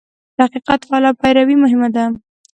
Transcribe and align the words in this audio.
د 0.35 0.37
حقیقت 0.45 0.79
فعاله 0.87 1.11
پیروي 1.21 1.55
مهمه 1.63 1.89
ده. 1.95 2.03